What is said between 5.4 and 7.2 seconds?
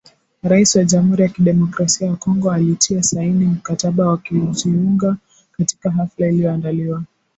katika hafla iliyoandaliwa